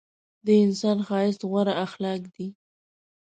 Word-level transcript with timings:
د 0.45 0.47
انسان 0.65 0.97
ښایست 1.07 1.41
غوره 1.49 1.73
اخلاق 1.85 2.21
دي. 2.35 2.47